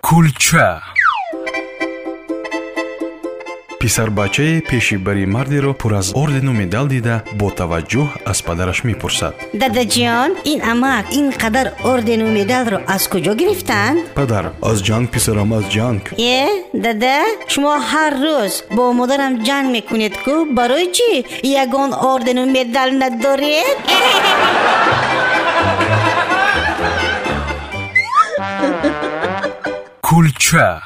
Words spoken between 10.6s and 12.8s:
амак ин қадар ордену медалро